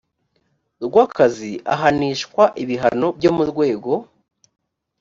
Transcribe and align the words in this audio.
rw 0.85 0.95
akazi 1.05 1.51
ahanishwa 1.73 2.43
ibihano 2.63 3.07
byo 3.17 3.31
mu 3.37 3.43
rwego 3.51 3.91